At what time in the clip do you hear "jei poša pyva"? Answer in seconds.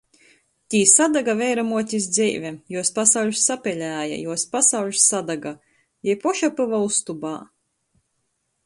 6.11-6.83